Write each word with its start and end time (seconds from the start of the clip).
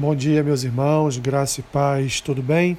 Bom 0.00 0.14
dia, 0.14 0.44
meus 0.44 0.62
irmãos, 0.62 1.18
graça 1.18 1.58
e 1.58 1.62
paz, 1.64 2.20
tudo 2.20 2.40
bem? 2.40 2.78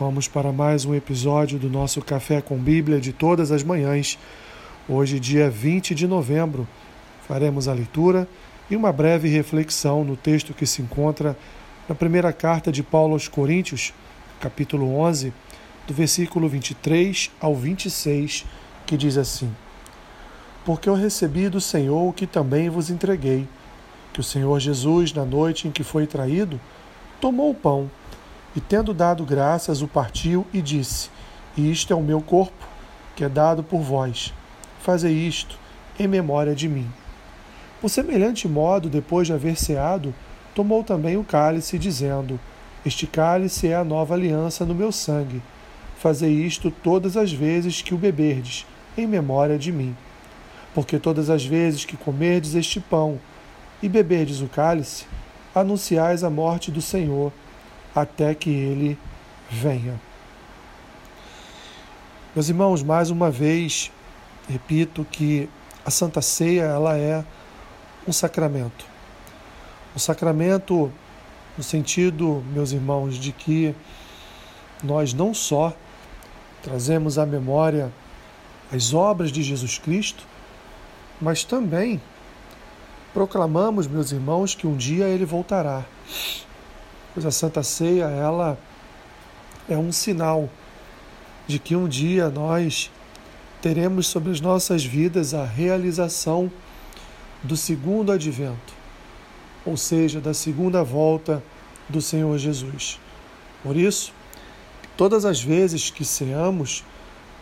Vamos 0.00 0.26
para 0.26 0.50
mais 0.50 0.84
um 0.84 0.92
episódio 0.92 1.60
do 1.60 1.70
nosso 1.70 2.02
Café 2.02 2.40
com 2.40 2.58
Bíblia 2.58 3.00
de 3.00 3.12
todas 3.12 3.52
as 3.52 3.62
manhãs. 3.62 4.18
Hoje, 4.88 5.20
dia 5.20 5.48
20 5.48 5.94
de 5.94 6.08
novembro, 6.08 6.66
faremos 7.28 7.68
a 7.68 7.72
leitura 7.72 8.26
e 8.68 8.74
uma 8.74 8.90
breve 8.90 9.28
reflexão 9.28 10.02
no 10.02 10.16
texto 10.16 10.52
que 10.52 10.66
se 10.66 10.82
encontra 10.82 11.38
na 11.88 11.94
primeira 11.94 12.32
carta 12.32 12.72
de 12.72 12.82
Paulo 12.82 13.12
aos 13.12 13.28
Coríntios, 13.28 13.94
capítulo 14.40 14.96
11, 14.96 15.32
do 15.86 15.94
versículo 15.94 16.48
23 16.48 17.30
ao 17.40 17.54
26, 17.54 18.44
que 18.84 18.96
diz 18.96 19.16
assim: 19.16 19.54
Porque 20.64 20.88
eu 20.88 20.94
recebi 20.94 21.48
do 21.48 21.60
Senhor 21.60 22.08
o 22.08 22.12
que 22.12 22.26
também 22.26 22.68
vos 22.68 22.90
entreguei 22.90 23.46
que 24.18 24.20
o 24.20 24.24
Senhor 24.24 24.58
Jesus, 24.58 25.12
na 25.12 25.24
noite 25.24 25.68
em 25.68 25.70
que 25.70 25.84
foi 25.84 26.04
traído, 26.04 26.60
tomou 27.20 27.52
o 27.52 27.54
pão 27.54 27.88
e, 28.56 28.60
tendo 28.60 28.92
dado 28.92 29.24
graças, 29.24 29.80
o 29.80 29.86
partiu 29.86 30.44
e 30.52 30.60
disse: 30.60 31.08
Isto 31.56 31.92
é 31.92 31.96
o 31.96 32.02
meu 32.02 32.20
corpo, 32.20 32.66
que 33.14 33.22
é 33.22 33.28
dado 33.28 33.62
por 33.62 33.80
vós. 33.80 34.34
Fazei 34.80 35.12
isto 35.12 35.56
em 36.00 36.08
memória 36.08 36.52
de 36.52 36.68
mim. 36.68 36.90
Por 37.80 37.88
semelhante 37.88 38.48
modo, 38.48 38.88
depois 38.88 39.28
de 39.28 39.32
haver 39.32 39.56
ceado, 39.56 40.12
tomou 40.52 40.82
também 40.82 41.16
o 41.16 41.22
cálice, 41.22 41.78
dizendo: 41.78 42.40
Este 42.84 43.06
cálice 43.06 43.68
é 43.68 43.76
a 43.76 43.84
nova 43.84 44.14
aliança 44.14 44.64
no 44.64 44.74
meu 44.74 44.90
sangue. 44.90 45.40
Fazei 45.96 46.32
isto 46.32 46.72
todas 46.72 47.16
as 47.16 47.32
vezes 47.32 47.82
que 47.82 47.94
o 47.94 47.98
beberdes, 47.98 48.66
em 48.96 49.06
memória 49.06 49.56
de 49.56 49.70
mim. 49.70 49.96
Porque 50.74 50.98
todas 50.98 51.30
as 51.30 51.46
vezes 51.46 51.84
que 51.84 51.96
comerdes 51.96 52.56
este 52.56 52.80
pão 52.80 53.20
e 53.82 53.88
beberdes 53.88 54.40
o 54.40 54.48
cálice, 54.48 55.06
anunciais 55.54 56.24
a 56.24 56.30
morte 56.30 56.70
do 56.70 56.82
Senhor 56.82 57.32
até 57.94 58.34
que 58.34 58.50
ele 58.50 58.98
venha. 59.50 60.00
Meus 62.34 62.48
irmãos, 62.48 62.82
mais 62.82 63.10
uma 63.10 63.30
vez, 63.30 63.90
repito 64.48 65.06
que 65.10 65.48
a 65.84 65.90
Santa 65.90 66.20
Ceia 66.20 66.62
ela 66.62 66.96
é 66.96 67.24
um 68.06 68.12
sacramento. 68.12 68.86
Um 69.96 69.98
sacramento 69.98 70.92
no 71.56 71.64
sentido, 71.64 72.44
meus 72.52 72.72
irmãos, 72.72 73.16
de 73.16 73.32
que 73.32 73.74
nós 74.82 75.12
não 75.12 75.34
só 75.34 75.74
trazemos 76.62 77.18
à 77.18 77.26
memória 77.26 77.92
as 78.72 78.92
obras 78.92 79.32
de 79.32 79.42
Jesus 79.42 79.78
Cristo, 79.78 80.24
mas 81.20 81.42
também 81.42 82.00
proclamamos, 83.18 83.88
meus 83.88 84.12
irmãos, 84.12 84.54
que 84.54 84.64
um 84.64 84.76
dia 84.76 85.08
ele 85.08 85.24
voltará. 85.24 85.84
Pois 87.12 87.26
a 87.26 87.32
Santa 87.32 87.64
Ceia, 87.64 88.04
ela 88.04 88.56
é 89.68 89.76
um 89.76 89.90
sinal 89.90 90.48
de 91.44 91.58
que 91.58 91.74
um 91.74 91.88
dia 91.88 92.28
nós 92.28 92.92
teremos 93.60 94.06
sobre 94.06 94.30
as 94.30 94.40
nossas 94.40 94.84
vidas 94.84 95.34
a 95.34 95.44
realização 95.44 96.48
do 97.42 97.56
segundo 97.56 98.12
advento, 98.12 98.72
ou 99.66 99.76
seja, 99.76 100.20
da 100.20 100.32
segunda 100.32 100.84
volta 100.84 101.42
do 101.88 102.00
Senhor 102.00 102.38
Jesus. 102.38 103.00
Por 103.64 103.76
isso, 103.76 104.12
todas 104.96 105.24
as 105.24 105.42
vezes 105.42 105.90
que 105.90 106.04
ceamos, 106.04 106.84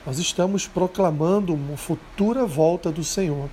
nós 0.06 0.18
estamos 0.18 0.66
proclamando 0.66 1.52
uma 1.52 1.76
futura 1.76 2.46
volta 2.46 2.90
do 2.90 3.04
Senhor. 3.04 3.50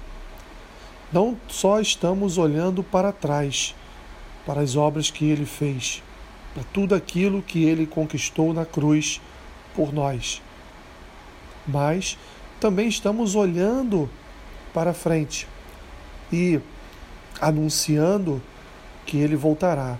Não 1.14 1.38
só 1.47 1.80
estamos 1.80 2.39
olhando 2.39 2.83
para 2.83 3.11
trás, 3.11 3.75
para 4.47 4.61
as 4.61 4.75
obras 4.75 5.11
que 5.11 5.30
ele 5.30 5.45
fez, 5.45 6.02
para 6.56 6.64
tudo 6.73 6.95
aquilo 6.95 7.44
que 7.44 7.64
ele 7.64 7.86
conquistou 7.86 8.52
na 8.52 8.66
cruz 8.66 9.22
por 9.75 9.94
nós, 9.94 10.41
mas 11.67 12.18
também 12.59 12.88
estamos 12.88 13.35
olhando 13.35 14.09
para 14.73 14.91
frente 14.91 15.47
e 16.31 16.59
anunciando 17.40 18.41
que 19.06 19.18
ele 19.18 19.35
voltará, 19.35 20.00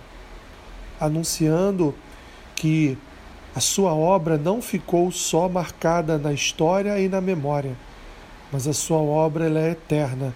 anunciando 0.98 1.94
que 2.56 2.98
a 3.54 3.60
sua 3.60 3.94
obra 3.94 4.36
não 4.36 4.60
ficou 4.60 5.12
só 5.12 5.48
marcada 5.48 6.18
na 6.18 6.32
história 6.32 6.98
e 6.98 7.08
na 7.08 7.20
memória, 7.20 7.76
mas 8.50 8.66
a 8.66 8.72
sua 8.72 8.98
obra 8.98 9.48
é 9.48 9.70
eterna 9.70 10.34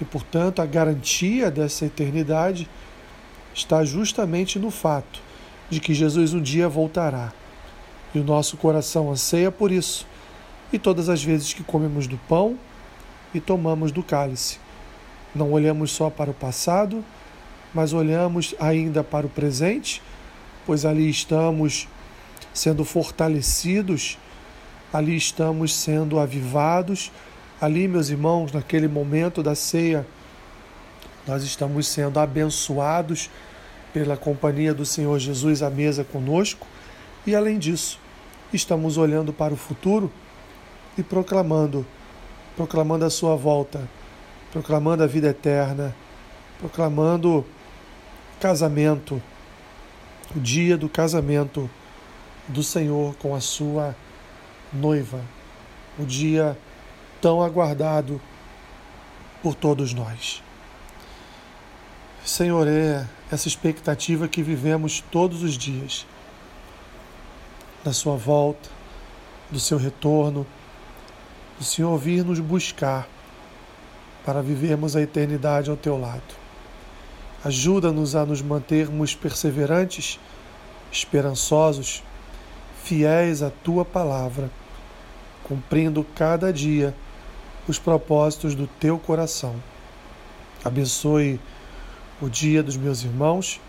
e, 0.00 0.04
portanto, 0.04 0.60
a 0.60 0.66
garantia 0.66 1.50
dessa 1.50 1.86
eternidade 1.86 2.68
está 3.54 3.84
justamente 3.84 4.58
no 4.58 4.70
fato 4.70 5.20
de 5.70 5.80
que 5.80 5.94
Jesus 5.94 6.34
um 6.34 6.42
dia 6.42 6.68
voltará. 6.68 7.32
E 8.14 8.18
o 8.18 8.24
nosso 8.24 8.56
coração 8.56 9.10
anseia 9.10 9.50
por 9.50 9.70
isso. 9.70 10.06
E 10.72 10.78
todas 10.78 11.08
as 11.08 11.22
vezes 11.22 11.52
que 11.52 11.62
comemos 11.62 12.06
do 12.06 12.16
pão 12.28 12.58
e 13.32 13.40
tomamos 13.40 13.92
do 13.92 14.02
cálice, 14.02 14.58
não 15.34 15.52
olhamos 15.52 15.90
só 15.90 16.10
para 16.10 16.30
o 16.30 16.34
passado, 16.34 17.04
mas 17.72 17.92
olhamos 17.92 18.54
ainda 18.60 19.02
para 19.02 19.26
o 19.26 19.30
presente, 19.30 20.00
pois 20.64 20.84
ali 20.84 21.08
estamos 21.10 21.88
sendo 22.52 22.84
fortalecidos, 22.84 24.16
ali 24.92 25.16
estamos 25.16 25.74
sendo 25.74 26.20
avivados 26.20 27.10
Ali, 27.60 27.86
meus 27.86 28.08
irmãos, 28.08 28.52
naquele 28.52 28.88
momento 28.88 29.42
da 29.42 29.54
ceia, 29.54 30.04
nós 31.26 31.44
estamos 31.44 31.86
sendo 31.86 32.18
abençoados 32.18 33.30
pela 33.92 34.16
companhia 34.16 34.74
do 34.74 34.84
Senhor 34.84 35.18
Jesus 35.20 35.62
à 35.62 35.70
mesa 35.70 36.02
conosco. 36.02 36.66
E, 37.24 37.34
além 37.34 37.58
disso, 37.58 37.98
estamos 38.52 38.98
olhando 38.98 39.32
para 39.32 39.54
o 39.54 39.56
futuro 39.56 40.10
e 40.98 41.02
proclamando, 41.02 41.86
proclamando 42.56 43.04
a 43.04 43.10
sua 43.10 43.36
volta, 43.36 43.88
proclamando 44.52 45.04
a 45.04 45.06
vida 45.06 45.28
eterna, 45.28 45.94
proclamando 46.58 47.46
casamento, 48.40 49.22
o 50.34 50.40
dia 50.40 50.76
do 50.76 50.88
casamento 50.88 51.70
do 52.48 52.62
Senhor 52.62 53.14
com 53.16 53.34
a 53.34 53.40
sua 53.40 53.94
noiva, 54.72 55.20
o 55.98 56.04
dia 56.04 56.58
tão 57.24 57.42
aguardado 57.42 58.20
por 59.42 59.54
todos 59.54 59.94
nós. 59.94 60.42
Senhor, 62.22 62.68
é 62.68 63.08
essa 63.32 63.48
expectativa 63.48 64.28
que 64.28 64.42
vivemos 64.42 65.02
todos 65.10 65.42
os 65.42 65.56
dias, 65.56 66.04
da 67.82 67.94
Sua 67.94 68.14
volta, 68.14 68.68
do 69.50 69.58
Seu 69.58 69.78
retorno, 69.78 70.46
do 71.58 71.64
Senhor 71.64 71.96
vir 71.96 72.22
nos 72.26 72.40
buscar 72.40 73.08
para 74.22 74.42
vivermos 74.42 74.94
a 74.94 75.00
eternidade 75.00 75.70
ao 75.70 75.78
Teu 75.78 75.98
lado. 75.98 76.34
Ajuda-nos 77.42 78.14
a 78.14 78.26
nos 78.26 78.42
mantermos 78.42 79.14
perseverantes, 79.14 80.20
esperançosos, 80.92 82.02
fiéis 82.82 83.42
à 83.42 83.48
Tua 83.48 83.82
palavra, 83.82 84.50
cumprindo 85.42 86.04
cada 86.14 86.52
dia 86.52 86.94
os 87.66 87.78
propósitos 87.78 88.54
do 88.54 88.66
teu 88.66 88.98
coração. 88.98 89.56
Abençoe 90.64 91.40
o 92.20 92.28
dia 92.28 92.62
dos 92.62 92.76
meus 92.76 93.02
irmãos. 93.02 93.60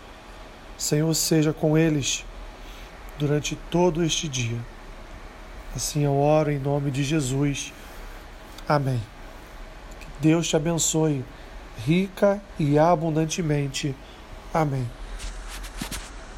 Senhor, 0.78 1.12
seja 1.14 1.52
com 1.52 1.76
eles 1.76 2.24
durante 3.18 3.56
todo 3.70 4.02
este 4.02 4.28
dia. 4.28 4.58
Assim 5.74 6.04
eu 6.04 6.16
oro 6.16 6.50
em 6.50 6.58
nome 6.58 6.90
de 6.90 7.02
Jesus. 7.02 7.72
Amém. 8.68 9.00
Que 10.00 10.06
Deus 10.28 10.48
te 10.48 10.56
abençoe 10.56 11.24
rica 11.84 12.40
e 12.58 12.78
abundantemente. 12.78 13.94
Amém. 14.52 14.86